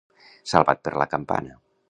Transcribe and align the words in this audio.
Salvat 0.53 0.81
per 0.89 0.95
la 1.03 1.07
campana. 1.13 1.61